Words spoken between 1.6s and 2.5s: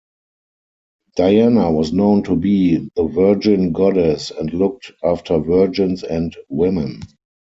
was known to